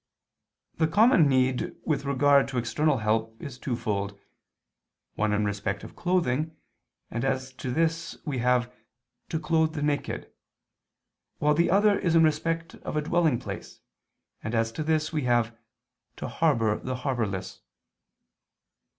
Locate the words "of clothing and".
5.83-7.23